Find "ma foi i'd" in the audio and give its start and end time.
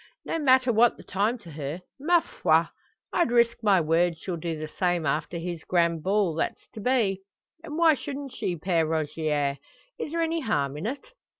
1.99-3.29